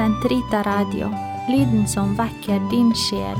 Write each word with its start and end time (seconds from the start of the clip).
Sentrita 0.00 0.62
Radio, 0.62 1.10
lyden 1.48 1.88
som 1.88 2.14
vekker 2.16 2.70
din 2.70 2.94
sjel. 2.96 3.36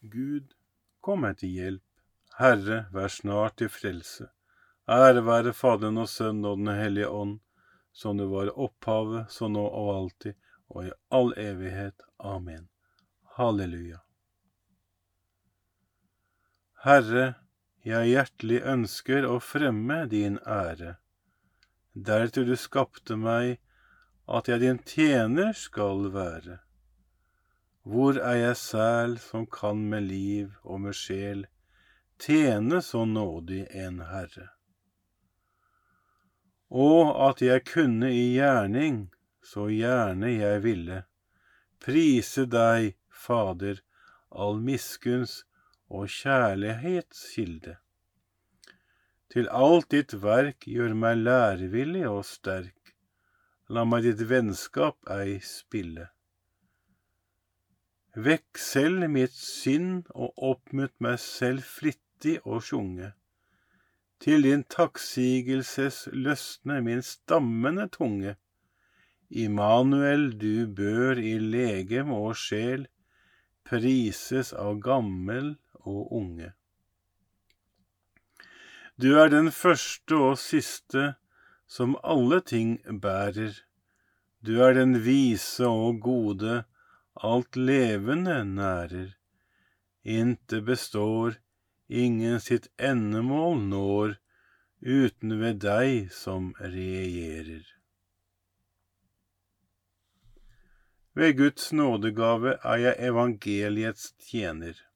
Gud, 0.00 0.48
kom 1.00 1.20
meg 1.22 1.36
til 1.38 1.52
hjelp. 1.54 1.84
Herre, 2.34 2.78
vær 2.90 3.14
snart 3.14 3.60
til 3.62 3.70
frelse. 3.70 4.26
Ære 4.90 5.22
være 5.22 5.52
Faderen 5.54 6.00
og 6.02 6.08
Sønnen 6.10 6.48
og 6.50 6.58
Den 6.58 6.72
hellige 6.74 7.06
ånd, 7.06 7.36
som 7.92 8.18
det 8.18 8.26
var 8.32 8.50
i 8.50 8.56
opphavet, 8.66 9.30
så 9.30 9.46
nå 9.46 9.62
og 9.68 9.90
alltid, 9.94 10.34
og 10.66 10.88
i 10.88 10.90
all 11.14 11.30
evighet. 11.38 12.02
Amen. 12.18 12.66
Halleluja. 13.36 14.00
Herre, 16.82 17.28
jeg 17.86 18.16
hjertelig 18.16 18.64
ønsker 18.74 19.30
å 19.30 19.38
fremme 19.38 20.00
din 20.10 20.40
ære. 20.42 20.96
Deretter 21.94 22.44
du 22.46 22.54
skapte 22.56 23.16
meg, 23.18 23.58
at 24.30 24.48
jeg 24.48 24.62
din 24.62 24.78
tjener 24.86 25.52
skal 25.58 26.06
være. 26.14 26.60
Hvor 27.82 28.20
er 28.20 28.36
jeg 28.38 28.56
sæl 28.60 29.16
som 29.18 29.46
kan 29.50 29.82
med 29.90 30.06
liv 30.06 30.54
og 30.62 30.84
med 30.84 30.94
sjel 30.94 31.46
tjene 32.20 32.78
så 32.84 33.02
nådig 33.04 33.64
en 33.74 33.98
Herre? 34.06 34.50
Og 36.70 37.10
at 37.28 37.42
jeg 37.42 37.64
kunne 37.66 38.12
i 38.14 38.36
gjerning, 38.36 39.08
så 39.42 39.66
gjerne 39.66 40.30
jeg 40.30 40.62
ville, 40.62 41.02
prise 41.82 42.46
deg, 42.46 42.94
Fader, 43.10 43.80
all 44.30 44.60
miskunns 44.62 45.40
og 45.90 46.06
kjærlighets 46.06 47.26
kilde. 47.34 47.80
Til 49.30 49.46
alt 49.54 49.92
ditt 49.94 50.16
verk 50.22 50.66
gjør 50.66 50.96
meg 50.98 51.20
lærevillig 51.22 52.06
og 52.10 52.24
sterk, 52.26 52.94
la 53.70 53.84
meg 53.86 54.02
ditt 54.08 54.24
vennskap 54.26 54.98
ei 55.14 55.36
spille. 55.46 56.08
Vekk 58.18 58.58
selv 58.58 59.06
mitt 59.14 59.36
sinn 59.38 60.00
og 60.10 60.34
oppmunt 60.50 60.96
meg 60.98 61.20
selv 61.22 61.62
flittig 61.62 62.40
og 62.42 62.64
sjunge. 62.66 63.12
Til 64.20 64.42
din 64.44 64.66
takksigelses 64.66 66.08
løsne 66.12 66.80
min 66.82 67.06
stammende 67.06 67.86
tunge. 67.94 68.34
Immanuel, 69.30 70.32
du 70.34 70.66
bør 70.66 71.22
i 71.22 71.36
legem 71.38 72.10
og 72.12 72.34
sjel 72.36 72.88
prises 73.64 74.50
av 74.52 74.82
gammel 74.82 75.54
og 75.86 76.10
unge. 76.18 76.50
Du 79.00 79.14
er 79.16 79.30
den 79.32 79.48
første 79.54 80.16
og 80.20 80.34
siste 80.36 81.02
som 81.70 81.94
alle 82.04 82.40
ting 82.44 82.72
bærer. 83.00 83.54
Du 84.44 84.58
er 84.60 84.74
den 84.76 84.98
vise 85.06 85.64
og 85.68 86.02
gode, 86.04 86.64
alt 87.16 87.56
levende 87.56 88.42
nærer. 88.44 89.14
Inte 90.04 90.60
består, 90.60 91.38
ingen 91.88 92.40
sitt 92.44 92.68
endemål 92.76 93.62
når, 93.70 94.14
uten 94.82 95.38
ved 95.40 95.62
deg 95.64 96.12
som 96.12 96.52
regjerer. 96.60 97.64
Ved 101.14 101.36
Guds 101.40 101.72
nådegave 101.72 102.58
er 102.60 102.84
jeg 102.84 103.00
evangeliets 103.08 104.12
tjener. 104.28 104.89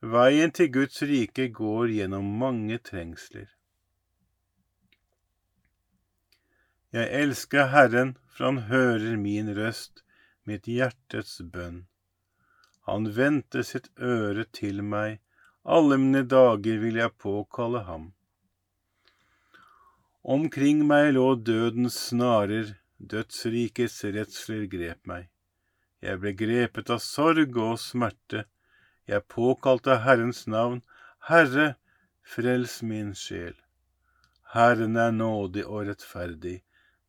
Veien 0.00 0.52
til 0.56 0.70
Guds 0.72 1.02
rike 1.04 1.50
går 1.52 1.90
gjennom 1.92 2.28
mange 2.40 2.78
trengsler. 2.80 3.50
Jeg 6.96 7.08
elsker 7.20 7.68
Herren, 7.68 8.14
for 8.32 8.48
han 8.48 8.62
hører 8.70 9.18
min 9.20 9.52
røst, 9.58 10.00
mitt 10.48 10.64
hjertets 10.64 11.42
bønn. 11.52 11.84
Han 12.88 13.10
vendte 13.14 13.60
sitt 13.62 13.90
øre 14.00 14.46
til 14.56 14.80
meg, 14.82 15.20
alle 15.62 15.98
mine 16.00 16.24
dager 16.24 16.80
vil 16.80 16.96
jeg 16.96 17.14
påkalle 17.20 17.84
ham. 17.84 18.06
Omkring 20.24 20.80
meg 20.88 21.12
lå 21.18 21.26
dødens 21.36 21.98
snarer, 22.08 22.72
dødsrikets 22.96 24.00
redsler 24.16 24.64
grep 24.72 25.04
meg. 25.04 25.28
Jeg 26.00 26.24
ble 26.24 26.32
grepet 26.32 26.88
av 26.88 27.04
sorg 27.04 27.60
og 27.60 27.76
smerte, 27.84 28.46
jeg 29.10 29.26
påkalte 29.26 29.98
Herrens 30.04 30.46
navn, 30.46 30.82
Herre, 31.26 31.74
frels 32.22 32.78
min 32.86 33.10
sjel. 33.18 33.56
Herren 34.54 34.96
er 34.96 35.10
nådig 35.14 35.64
og 35.66 35.88
rettferdig, 35.88 36.60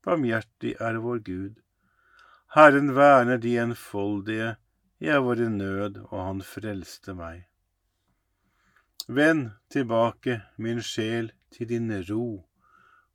barmhjertig 0.06 0.76
er 0.82 0.98
vår 1.04 1.22
Gud. 1.28 1.62
Herren 2.56 2.96
verner 2.98 3.38
de 3.38 3.56
enfoldige, 3.62 4.56
jeg 5.02 5.26
var 5.26 5.42
i 5.42 5.50
nød, 5.50 6.02
og 6.10 6.20
han 6.26 6.42
frelste 6.46 7.14
meg. 7.18 7.46
Vend 9.08 9.52
tilbake, 9.74 10.42
min 10.58 10.82
sjel, 10.82 11.32
til 11.52 11.70
din 11.70 11.90
ro, 12.10 12.46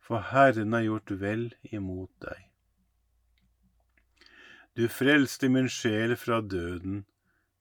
for 0.02 0.22
Herren 0.30 0.74
har 0.74 0.86
gjort 0.86 1.14
vel 1.20 1.44
imot 1.72 2.10
deg. 2.22 2.42
Du 4.76 4.88
frelste 4.92 5.48
min 5.48 5.70
sjel 5.72 6.16
fra 6.20 6.40
døden, 6.40 7.04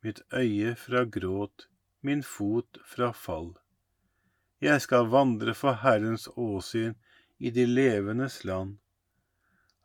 mitt 0.05 0.21
øye 0.33 0.75
fra 0.77 1.03
gråt, 1.05 1.67
min 2.01 2.23
fot 2.23 2.77
fra 2.85 3.11
fall. 3.13 3.55
Jeg 4.61 4.81
skal 4.81 5.09
vandre 5.11 5.53
for 5.57 5.81
Herrens 5.81 6.27
åsyn 6.35 6.95
i 7.37 7.51
de 7.51 7.65
levendes 7.65 8.43
land. 8.45 8.77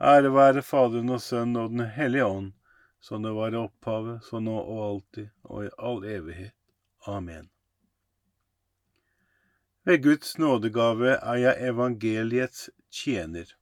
Ære 0.00 0.32
være 0.32 0.62
Faderen 0.62 1.10
og 1.12 1.20
Sønnen 1.20 1.56
og 1.60 1.70
Den 1.70 1.86
hellige 1.96 2.24
ånd, 2.24 2.52
som 3.00 3.22
det 3.22 3.32
var 3.36 3.52
i 3.52 3.60
opphavet, 3.60 4.24
så 4.24 4.40
nå 4.40 4.56
og 4.60 4.82
alltid 4.88 5.28
og 5.44 5.64
i 5.66 5.72
all 5.78 6.04
evighet. 6.04 6.54
Amen. 7.06 7.48
Ved 9.84 10.02
Guds 10.04 10.38
nådegave 10.38 11.16
er 11.16 11.40
jeg 11.40 11.68
evangeliets 11.68 12.68
tjener. 12.92 13.56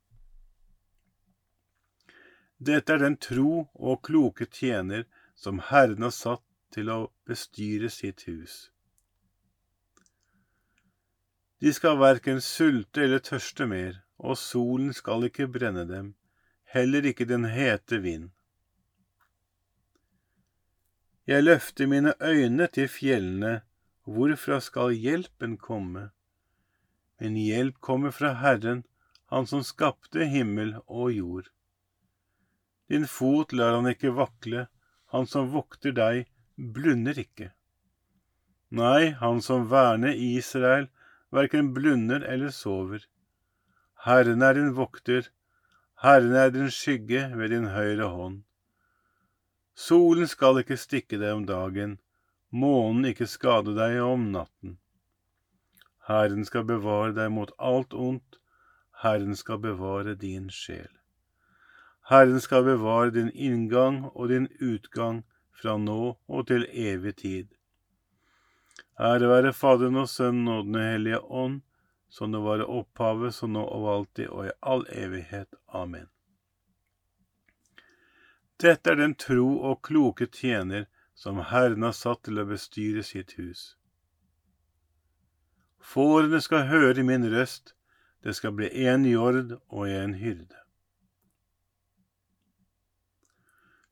Dette 2.58 2.92
er 2.92 2.98
den 2.98 3.16
tro 3.22 3.68
og 3.74 4.02
kloke 4.02 4.46
tjener 4.50 5.06
som 5.38 5.60
Herren 5.70 6.02
har 6.02 6.14
satt 6.14 6.42
til 6.74 6.90
å 6.92 6.98
bestyre 7.28 7.90
sitt 7.90 8.24
hus. 8.28 8.68
De 11.58 11.72
skal 11.74 11.98
verken 11.98 12.40
sulte 12.44 13.02
eller 13.02 13.22
tørste 13.24 13.66
mer, 13.66 14.02
og 14.18 14.38
solen 14.38 14.92
skal 14.94 15.26
ikke 15.26 15.48
brenne 15.50 15.84
dem, 15.88 16.12
heller 16.70 17.06
ikke 17.10 17.26
den 17.26 17.48
hete 17.50 17.98
vind. 18.04 18.30
Jeg 21.28 21.44
løfter 21.44 21.90
mine 21.90 22.14
øyne 22.22 22.68
til 22.72 22.88
fjellene, 22.88 23.60
hvorfra 24.06 24.60
skal 24.64 24.94
hjelpen 24.94 25.58
komme? 25.60 26.10
Min 27.20 27.36
hjelp 27.36 27.80
kommer 27.80 28.14
fra 28.14 28.32
Herren, 28.38 28.84
Han 29.28 29.44
som 29.46 29.60
skapte 29.60 30.24
himmel 30.24 30.70
og 30.86 31.12
jord. 31.12 31.48
Din 32.88 33.04
fot 33.04 33.52
lar 33.52 33.74
han 33.76 33.88
ikke 33.90 34.14
vakle, 34.16 34.62
han 35.12 35.26
som 35.28 35.50
vokter 35.52 35.92
deg, 35.92 36.22
blunder 36.58 37.18
ikke. 37.18 37.52
Nei, 38.74 39.14
han 39.20 39.40
som 39.42 39.68
verner 39.70 40.12
Israel, 40.12 40.88
verken 41.30 41.72
blunder 41.74 42.20
eller 42.20 42.50
sover. 42.50 43.06
Herren 44.04 44.42
er 44.42 44.58
din 44.58 44.74
vokter, 44.74 45.30
Herren 46.02 46.34
er 46.34 46.50
din 46.50 46.70
skygge 46.70 47.30
ved 47.36 47.54
din 47.54 47.70
høyre 47.74 48.10
hånd. 48.10 48.42
Solen 49.74 50.26
skal 50.26 50.58
ikke 50.60 50.76
stikke 50.76 51.18
deg 51.22 51.36
om 51.36 51.46
dagen, 51.46 51.96
månen 52.50 53.06
ikke 53.12 53.30
skade 53.30 53.76
deg 53.78 54.00
om 54.02 54.28
natten. 54.34 54.78
Herren 56.10 56.44
skal 56.44 56.66
bevare 56.66 57.14
deg 57.14 57.30
mot 57.30 57.54
alt 57.58 57.94
ondt, 57.94 58.40
Herren 59.02 59.36
skal 59.38 59.62
bevare 59.62 60.16
din 60.18 60.50
sjel. 60.50 60.90
Herren 62.10 62.40
skal 62.40 62.64
bevare 62.66 63.12
din 63.14 63.30
inngang 63.30 64.08
og 64.14 64.32
din 64.32 64.48
utgang 64.58 65.22
fra 65.58 65.76
nå 65.78 66.02
og 66.14 66.46
til 66.50 66.66
evig 66.70 67.14
tid. 67.22 67.48
Ære 68.98 69.30
være 69.30 69.54
Faderen 69.54 69.98
og 70.02 70.08
Sønnen 70.10 70.48
og 70.50 70.64
Den 70.66 70.78
hellige 70.82 71.20
ånd, 71.22 71.60
som 72.08 72.32
det 72.32 72.40
var 72.42 72.62
i 72.62 72.68
opphavet, 72.80 73.34
så 73.34 73.46
nå 73.46 73.62
og 73.62 73.88
alltid 73.94 74.28
og 74.28 74.46
i 74.48 74.54
all 74.62 74.86
evighet. 74.90 75.54
Amen. 75.68 76.08
Dette 78.58 78.90
er 78.90 78.98
den 78.98 79.14
tro 79.14 79.50
og 79.70 79.82
kloke 79.86 80.26
tjener 80.26 80.88
som 81.14 81.38
Herren 81.50 81.82
har 81.86 81.94
satt 81.94 82.24
til 82.26 82.40
å 82.42 82.46
bestyre 82.48 83.04
sitt 83.06 83.36
hus. 83.38 83.74
Fårene 85.78 86.40
skal 86.42 86.66
høre 86.70 87.04
min 87.06 87.26
røst, 87.30 87.74
det 88.22 88.34
skal 88.34 88.56
bli 88.58 88.70
en 88.90 89.06
jord 89.06 89.54
og 89.68 89.86
en 89.88 90.16
hyrde. 90.18 90.67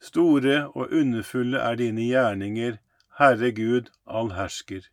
Store 0.03 0.59
og 0.75 0.93
underfulle 0.93 1.59
er 1.59 1.79
dine 1.81 2.05
gjerninger, 2.09 2.77
Herre 3.19 3.51
Gud 3.57 3.91
allhersker. 4.07 4.89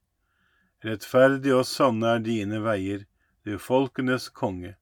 Rettferdig 0.84 1.54
og 1.56 1.66
sanne 1.68 2.16
er 2.16 2.24
dine 2.24 2.62
veier, 2.64 3.04
du 3.46 3.58
folkenes 3.60 4.30
konge. 4.30 4.76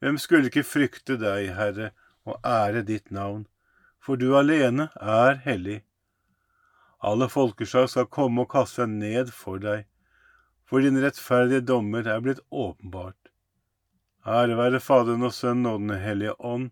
Hvem 0.00 0.18
skulle 0.20 0.48
ikke 0.48 0.64
frykte 0.68 1.16
deg, 1.20 1.50
Herre, 1.56 1.90
og 2.24 2.40
ære 2.44 2.82
ditt 2.88 3.10
navn, 3.12 3.44
for 4.00 4.20
du 4.20 4.34
alene 4.36 4.88
er 5.00 5.40
hellig. 5.44 5.82
Alle 7.04 7.28
folkeslag 7.28 7.90
skal 7.92 8.08
komme 8.08 8.44
og 8.44 8.50
kaste 8.52 8.82
seg 8.82 8.92
ned 8.96 9.32
for 9.32 9.60
deg, 9.60 9.84
for 10.64 10.80
dine 10.80 11.02
rettferdige 11.04 11.64
dommer 11.68 12.08
er 12.08 12.22
blitt 12.24 12.40
åpenbart. 12.50 13.18
Ære 14.24 14.56
være 14.56 14.80
Faderen 14.80 15.26
og 15.28 15.34
Sønnen 15.36 15.68
og 15.68 15.80
Den 15.84 16.00
hellige 16.00 16.36
ånd, 16.40 16.70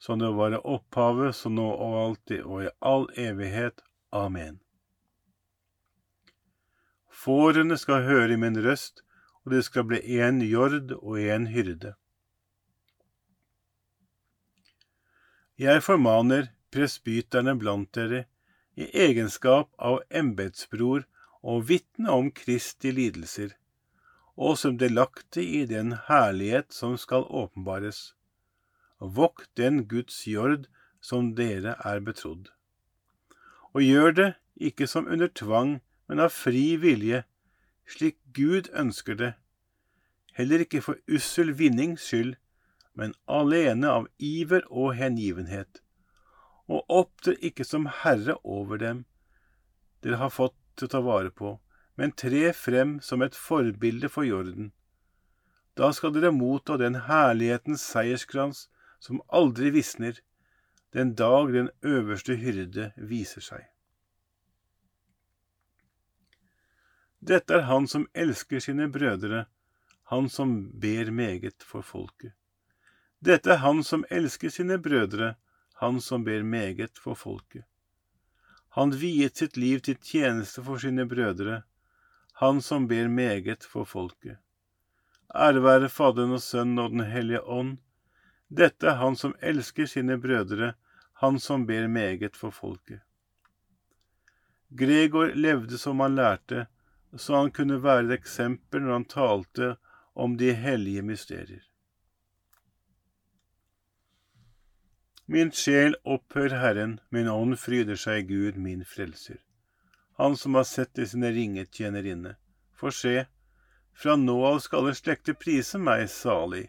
som 0.00 0.18
det 0.18 0.30
var 0.32 0.54
i 0.56 0.60
opphavet, 0.64 1.36
så 1.36 1.52
nå 1.52 1.66
og 1.70 1.96
alltid 2.02 2.42
og 2.42 2.64
i 2.64 2.74
all 2.80 3.06
evighet. 3.20 3.82
Amen. 4.16 4.58
Fårene 7.12 7.76
skal 7.76 8.06
høre 8.06 8.38
min 8.40 8.56
røst, 8.64 9.02
og 9.44 9.52
det 9.52 9.60
skal 9.66 9.84
bli 9.90 10.00
én 10.16 10.40
jord 10.40 10.94
og 11.02 11.18
én 11.20 11.50
hyrde. 11.52 11.92
Jeg 15.60 15.82
formaner 15.84 16.48
presbyterne 16.72 17.52
blant 17.60 17.90
dere 17.92 18.22
i 18.80 18.86
egenskap 19.04 19.68
av 19.76 19.98
embetsbror 20.08 21.04
og 21.44 21.66
vitne 21.68 22.14
om 22.16 22.30
Kristi 22.32 22.94
lidelser, 22.96 23.52
og 24.40 24.56
som 24.56 24.80
delaktig 24.80 25.44
i 25.60 25.66
den 25.68 25.92
herlighet 26.08 26.72
som 26.72 26.96
skal 26.96 27.28
åpenbares. 27.28 28.14
Vokt 29.00 29.48
den 29.56 29.86
Guds 29.88 30.26
jord 30.28 30.66
som 31.00 31.34
dere 31.34 31.76
er 31.84 32.00
betrodd. 32.04 32.50
Og 33.72 33.82
gjør 33.82 34.12
det 34.12 34.30
ikke 34.60 34.86
som 34.86 35.08
under 35.08 35.30
tvang, 35.32 35.78
men 36.08 36.20
av 36.20 36.34
fri 36.34 36.76
vilje, 36.76 37.22
slik 37.88 38.18
Gud 38.36 38.68
ønsker 38.76 39.16
det, 39.16 39.32
heller 40.36 40.64
ikke 40.64 40.82
for 40.84 41.00
ussel 41.08 41.54
vinnings 41.56 42.04
skyld, 42.06 42.34
men 42.94 43.14
alene 43.30 43.88
av 43.88 44.08
iver 44.18 44.66
og 44.68 44.92
hengivenhet, 44.98 45.80
og 46.68 46.84
opptre 46.92 47.36
ikke 47.40 47.64
som 47.64 47.88
herre 48.02 48.36
over 48.44 48.80
dem 48.82 49.06
dere 50.04 50.16
har 50.20 50.32
fått 50.32 50.56
til 50.76 50.88
å 50.88 50.92
ta 50.94 51.00
vare 51.04 51.32
på, 51.32 51.54
men 52.00 52.12
tre 52.16 52.52
frem 52.56 52.98
som 53.04 53.22
et 53.24 53.36
forbilde 53.36 54.08
for 54.08 54.24
jorden. 54.24 54.70
Da 55.76 55.90
skal 55.92 56.14
dere 56.14 56.32
motta 56.32 56.78
den 56.80 56.96
herlighetens 57.06 57.84
seierskrans 57.84 58.68
som 59.00 59.22
aldri 59.28 59.70
visner, 59.74 60.20
den 60.92 61.14
dag 61.14 61.52
den 61.52 61.70
øverste 61.82 62.36
hyrde 62.36 62.90
viser 62.96 63.44
seg. 63.44 63.64
Dette 67.20 67.58
er 67.58 67.66
han 67.68 67.88
som 67.88 68.06
elsker 68.16 68.62
sine 68.64 68.88
brødre, 68.92 69.44
han 70.10 70.28
som 70.28 70.54
ber 70.80 71.10
meget 71.14 71.62
for 71.62 71.84
folket. 71.84 72.32
Dette 73.20 73.52
er 73.52 73.60
han 73.64 73.82
som 73.84 74.06
elsker 74.10 74.48
sine 74.48 74.78
brødre, 74.80 75.34
han 75.82 76.00
som 76.00 76.24
ber 76.24 76.42
meget 76.42 76.98
for 76.98 77.14
folket. 77.14 77.66
Han 78.76 78.94
viet 78.96 79.36
sitt 79.36 79.56
liv 79.56 79.82
til 79.84 79.98
tjeneste 80.00 80.62
for 80.64 80.80
sine 80.80 81.04
brødre, 81.08 81.62
han 82.40 82.60
som 82.64 82.88
ber 82.88 83.08
meget 83.08 83.66
for 83.68 83.84
folket. 83.84 84.38
Ære 85.34 85.62
være 85.62 85.88
Faderen 85.88 86.32
og 86.32 86.42
Sønnen 86.42 86.78
og 86.78 86.90
Den 86.90 87.04
hellige 87.06 87.42
ånd. 87.44 87.78
Dette 88.50 88.88
er 88.90 88.98
han 88.98 89.16
som 89.16 89.36
elsker 89.40 89.86
sine 89.86 90.16
brødre, 90.18 90.74
han 91.22 91.38
som 91.40 91.66
ber 91.66 91.86
meget 91.86 92.36
for 92.36 92.50
folket. 92.50 93.00
Gregor 94.70 95.34
levde 95.34 95.78
som 95.78 96.00
han 96.00 96.14
lærte, 96.18 96.66
så 97.16 97.36
han 97.36 97.50
kunne 97.50 97.82
være 97.82 98.04
et 98.08 98.18
eksempel 98.20 98.82
når 98.82 98.92
han 98.92 99.04
talte 99.04 99.76
om 100.14 100.36
de 100.36 100.52
hellige 100.54 101.02
mysterier. 101.02 101.62
Min 105.26 105.52
sjel 105.54 105.94
opphør 106.02 106.56
Herren, 106.58 106.98
min 107.10 107.28
ånd 107.30 107.54
fryder 107.58 107.98
seg 107.98 108.26
Gud, 108.28 108.56
min 108.58 108.82
frelser. 108.84 109.38
Han 110.18 110.34
som 110.36 110.58
har 110.58 110.66
sett 110.66 110.98
i 110.98 111.06
sine 111.06 111.30
ringe 111.30 111.66
tjenerinne. 111.70 112.34
For 112.74 112.90
se, 112.90 113.26
fra 113.94 114.16
nå 114.18 114.34
av 114.48 114.58
skal 114.64 114.82
alle 114.82 114.96
slekter 114.98 115.38
prise 115.38 115.78
meg 115.78 116.08
salig. 116.10 116.66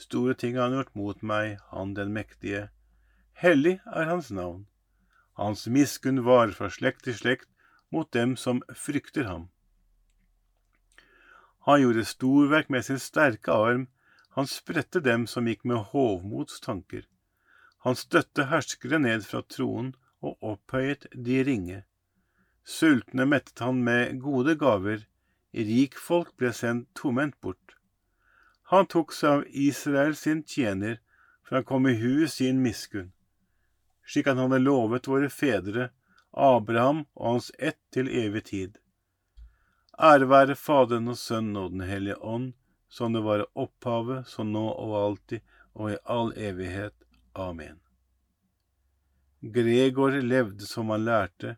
Store 0.00 0.34
ting 0.34 0.56
har 0.56 0.70
han 0.70 0.78
gjort 0.78 0.94
mot 0.96 1.22
meg, 1.22 1.58
han 1.74 1.92
den 1.94 2.12
mektige. 2.16 2.68
Hellig 3.36 3.78
er 3.84 4.08
hans 4.08 4.30
navn. 4.32 4.66
Hans 5.36 5.66
miskunn 5.68 6.22
varer 6.24 6.54
fra 6.56 6.70
slekt 6.72 7.04
til 7.04 7.16
slekt 7.18 7.48
mot 7.92 8.08
dem 8.16 8.36
som 8.40 8.62
frykter 8.76 9.28
ham. 9.28 9.48
Han 11.68 11.82
gjorde 11.82 12.06
storverk 12.08 12.70
med 12.72 12.86
sin 12.86 13.00
sterke 13.02 13.52
arm, 13.52 13.88
han 14.36 14.48
spredte 14.48 15.02
dem 15.04 15.26
som 15.28 15.48
gikk 15.50 15.66
med 15.68 15.90
hovmods 15.92 16.60
tanker. 16.64 17.04
Han 17.84 17.96
støtte 17.96 18.48
herskere 18.48 19.00
ned 19.02 19.26
fra 19.28 19.42
troen 19.42 19.92
og 20.24 20.38
opphøyet 20.52 21.06
de 21.12 21.42
ringe. 21.44 21.82
Sultne 22.64 23.26
mettet 23.28 23.60
han 23.64 23.84
med 23.84 24.20
gode 24.24 24.56
gaver, 24.60 25.04
rikfolk 25.52 26.32
ble 26.40 26.52
sendt 26.56 26.88
tomhendt 26.96 27.40
bort. 27.40 27.79
Han 28.70 28.86
tok 28.86 29.12
seg 29.12 29.30
av 29.30 29.44
Israel 29.50 30.12
sin 30.16 30.44
tjener, 30.46 31.00
for 31.42 31.56
han 31.56 31.64
kom 31.66 31.88
i 31.90 31.96
hu 31.98 32.28
sin 32.28 32.62
miskunn, 32.62 33.08
slik 34.06 34.28
han 34.30 34.38
hadde 34.38 34.60
lovet 34.62 35.08
våre 35.10 35.30
fedre, 35.30 35.88
Abraham 36.30 37.00
og 37.14 37.26
hans 37.26 37.48
ett 37.58 37.80
til 37.90 38.06
evig 38.06 38.44
tid. 38.50 38.76
Ære 39.98 40.28
være 40.30 40.54
Faderen 40.54 41.10
og 41.10 41.18
Sønnen 41.18 41.58
og 41.58 41.72
Den 41.72 41.82
hellige 41.88 42.16
ånd, 42.22 42.52
som 42.88 43.12
det 43.12 43.24
var 43.26 43.42
opphavet, 43.58 44.28
som 44.30 44.52
nå 44.54 44.62
og 44.70 44.94
alltid 45.00 45.42
og 45.74 45.90
i 45.90 45.96
all 46.04 46.30
evighet. 46.38 46.94
Amen. 47.34 47.80
Gregor 49.40 50.20
levde 50.22 50.66
som 50.70 50.94
han 50.94 51.04
lærte, 51.04 51.56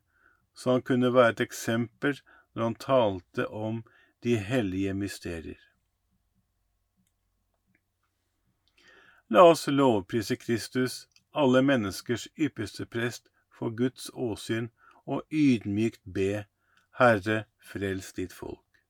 så 0.55 0.79
han 0.79 0.87
kunne 0.89 1.13
være 1.13 1.37
et 1.37 1.45
eksempel 1.45 2.17
når 2.55 2.65
han 2.65 2.81
talte 2.87 3.47
om 3.49 3.85
de 4.25 4.37
hellige 4.37 4.97
mysterier. 4.97 5.61
La 9.33 9.43
oss 9.49 9.67
lovprise 9.67 10.37
Kristus, 10.37 11.07
alle 11.33 11.63
menneskers 11.65 12.27
ypperste 12.37 12.85
prest, 12.85 13.31
for 13.49 13.71
Guds 13.71 14.11
åsyn, 14.13 14.67
og 15.09 15.23
ydmykt 15.33 16.03
be, 16.05 16.45
Herre, 16.99 17.39
frels 17.57 18.11
ditt 18.13 18.35
folk. 18.37 18.83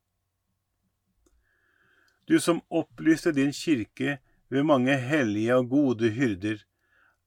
Du 2.27 2.41
som 2.43 2.59
opplyste 2.75 3.31
din 3.37 3.55
kirke 3.55 4.19
ved 4.51 4.67
mange 4.67 4.99
hellige 4.99 5.61
og 5.61 5.71
gode 5.77 6.11
hyrder, 6.11 6.59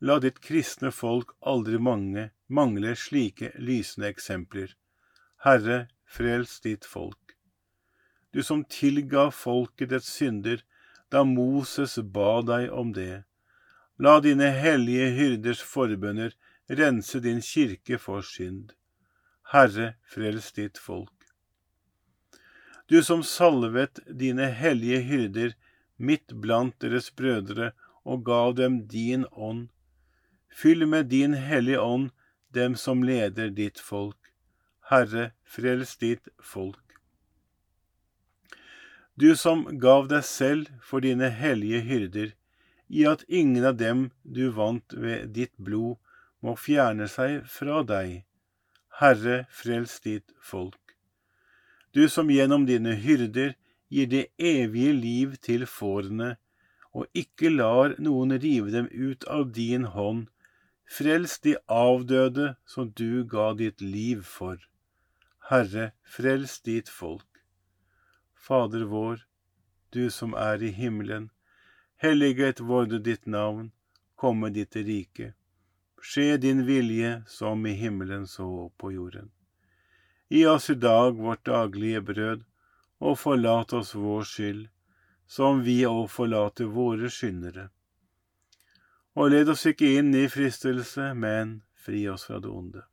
La 0.03 0.19
ditt 0.19 0.41
kristne 0.43 0.91
folk 0.91 1.31
aldri 1.39 1.79
mange, 1.79 2.29
mangle 2.51 2.97
slike 2.99 3.53
lysende 3.55 4.11
eksempler. 4.11 4.75
Herre, 5.47 5.85
frels 6.03 6.59
ditt 6.67 6.83
folk. 6.83 7.37
Du 8.35 8.43
som 8.43 8.67
tilga 8.67 9.29
folket 9.31 9.95
dets 9.95 10.11
synder 10.11 10.67
da 11.15 11.23
Moses 11.23 11.95
ba 12.15 12.41
deg 12.43 12.71
om 12.81 12.91
det. 12.99 13.23
La 14.03 14.17
dine 14.19 14.49
hellige 14.51 15.05
hyrders 15.17 15.61
forbønner 15.73 16.33
rense 16.79 17.21
din 17.23 17.39
kirke 17.49 17.99
for 18.05 18.25
synd. 18.35 18.73
Herre, 19.53 19.93
frels 20.11 20.49
ditt 20.57 20.81
folk. 20.87 21.13
Du 22.91 22.99
som 23.03 23.23
salvet 23.23 24.03
dine 24.23 24.49
hellige 24.61 24.99
hyrder 25.09 25.55
midt 25.97 26.35
blant 26.43 26.75
deres 26.83 27.07
brødre 27.21 27.71
og 28.03 28.25
ga 28.27 28.41
dem 28.59 28.83
din 28.91 29.23
ånd, 29.31 29.69
Fyll 30.55 30.85
med 30.87 31.09
din 31.11 31.33
Hellige 31.33 31.79
Ånd 31.79 32.11
dem 32.55 32.75
som 32.75 33.03
leder 33.03 33.49
ditt 33.49 33.79
folk. 33.79 34.31
Herre, 34.89 35.31
frels 35.43 35.97
ditt 35.99 36.29
folk. 36.39 36.84
Du 39.15 39.35
som 39.39 39.63
gav 39.79 40.09
deg 40.11 40.25
selv 40.27 40.71
for 40.83 41.03
dine 41.05 41.29
hellige 41.31 41.81
hyrder, 41.87 42.31
i 42.89 43.05
at 43.09 43.23
ingen 43.27 43.65
av 43.65 43.77
dem 43.79 44.09
du 44.23 44.49
vant 44.53 44.93
ved 44.93 45.31
ditt 45.37 45.53
blod, 45.57 45.97
må 46.43 46.55
fjerne 46.59 47.07
seg 47.09 47.45
fra 47.49 47.81
deg. 47.87 48.25
Herre, 48.99 49.45
frels 49.49 49.97
ditt 50.03 50.35
folk. 50.39 50.95
Du 51.95 52.05
som 52.11 52.29
gjennom 52.29 52.67
dine 52.67 52.93
hyrder 52.99 53.55
gir 53.89 54.11
det 54.11 54.27
evige 54.37 54.93
liv 54.93 55.35
til 55.41 55.65
fårene, 55.65 56.35
og 56.95 57.07
ikke 57.15 57.49
lar 57.51 57.95
noen 57.99 58.35
rive 58.39 58.71
dem 58.71 58.87
ut 58.91 59.25
av 59.31 59.49
din 59.55 59.87
hånd, 59.95 60.27
Frels 60.85 61.39
de 61.41 61.55
avdøde 61.67 62.55
som 62.69 62.91
du 62.91 63.25
ga 63.25 63.53
ditt 63.57 63.81
liv 63.81 64.21
for. 64.21 64.59
Herre, 65.49 65.91
frels 66.03 66.59
ditt 66.61 66.89
folk. 66.89 67.34
Fader 68.47 68.83
vår, 68.83 69.25
du 69.89 70.11
som 70.11 70.33
er 70.33 70.63
i 70.63 70.67
himmelen. 70.69 71.29
Helliget 71.97 72.59
vorde 72.59 72.99
ditt 72.99 73.25
navn, 73.25 73.71
komme 74.15 74.51
ditt 74.53 74.75
rike. 74.75 75.31
Skje 76.01 76.37
din 76.37 76.61
vilje 76.67 77.23
som 77.27 77.65
i 77.65 77.73
himmelen 77.73 78.27
så 78.27 78.69
på 78.77 78.91
jorden. 78.91 79.31
Gi 80.29 80.45
oss 80.45 80.69
i 80.69 80.75
dag 80.75 81.17
vårt 81.17 81.45
daglige 81.45 82.01
brød, 82.01 82.45
og 83.01 83.17
forlat 83.19 83.73
oss 83.73 83.95
vår 83.95 84.29
skyld, 84.29 84.63
som 85.25 85.65
vi 85.65 85.79
òg 85.89 86.05
forlater 86.13 86.69
våre 86.69 87.09
skyndere. 87.09 87.71
Og 89.17 89.33
led 89.33 89.49
oss 89.49 89.65
ikke 89.65 89.95
inn 89.97 90.13
i 90.13 90.27
fristelse, 90.29 91.15
men 91.17 91.63
fri 91.73 92.05
oss 92.13 92.29
fra 92.29 92.37
det 92.45 92.53
onde. 92.53 92.85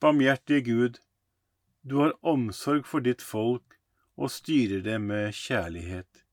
Barmhjertige 0.00 0.66
Gud, 0.68 1.04
du 1.82 1.96
har 2.02 2.16
omsorg 2.26 2.86
for 2.86 3.04
ditt 3.04 3.22
folk 3.22 3.78
og 4.18 4.32
styrer 4.34 4.82
det 4.84 4.98
med 5.00 5.34
kjærlighet. 5.34 6.24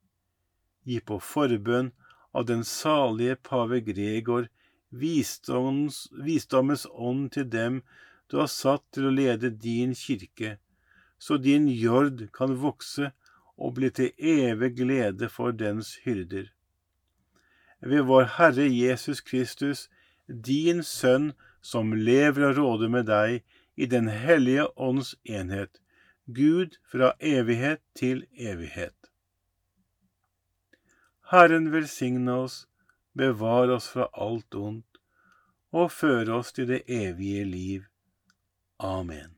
Gi 0.86 1.00
på 1.00 1.20
forbønn 1.22 1.92
av 2.36 2.48
den 2.50 2.64
salige 2.68 3.36
pave 3.36 3.82
Gregor 3.86 4.50
visdoms, 4.90 6.08
visdommens 6.12 6.86
ånd 6.92 7.32
til 7.36 7.50
dem 7.50 7.82
du 8.32 8.40
har 8.42 8.50
satt 8.52 8.84
til 8.96 9.10
å 9.10 9.14
lede 9.14 9.52
din 9.52 9.94
kirke, 9.98 10.58
så 11.20 11.38
din 11.38 11.68
jord 11.70 12.26
kan 12.36 12.58
vokse 12.62 13.12
og 13.56 13.78
bli 13.78 13.92
til 13.96 14.12
evig 14.18 14.74
glede 14.82 15.30
for 15.32 15.56
dens 15.56 15.96
hyrder. 16.04 16.50
Ved 17.86 18.08
vår 18.10 18.32
Herre 18.38 18.66
Jesus 18.68 19.22
Kristus, 19.22 19.88
din 20.28 20.82
Sønn, 20.84 21.34
som 21.62 21.94
lever 21.94 22.50
og 22.50 22.58
råder 22.58 22.92
med 22.94 23.08
deg 23.10 23.46
i 23.76 23.86
Den 23.86 24.08
hellige 24.08 24.68
ånds 24.80 25.16
enhet, 25.24 25.82
Gud 26.26 26.78
fra 26.92 27.14
evighet 27.20 27.82
til 27.96 28.26
evighet. 28.38 29.12
Herren 31.32 31.72
velsigne 31.74 32.34
oss, 32.46 32.68
bevare 33.14 33.78
oss 33.78 33.90
fra 33.90 34.10
alt 34.14 34.56
ondt, 34.56 35.00
og 35.72 35.92
føre 35.92 36.40
oss 36.40 36.54
til 36.54 36.70
det 36.70 36.84
evige 36.88 37.46
liv. 37.46 37.88
Amen. 38.80 39.35